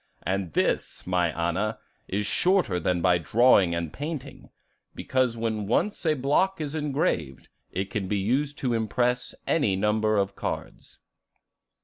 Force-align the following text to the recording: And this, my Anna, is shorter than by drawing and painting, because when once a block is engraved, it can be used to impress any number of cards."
And 0.23 0.53
this, 0.53 1.05
my 1.05 1.29
Anna, 1.31 1.77
is 2.07 2.25
shorter 2.25 2.79
than 2.79 3.03
by 3.03 3.19
drawing 3.19 3.75
and 3.75 3.93
painting, 3.93 4.49
because 4.95 5.37
when 5.37 5.67
once 5.67 6.07
a 6.07 6.15
block 6.15 6.59
is 6.59 6.73
engraved, 6.73 7.49
it 7.71 7.91
can 7.91 8.07
be 8.07 8.17
used 8.17 8.57
to 8.57 8.73
impress 8.73 9.35
any 9.45 9.75
number 9.75 10.17
of 10.17 10.35
cards." 10.35 11.01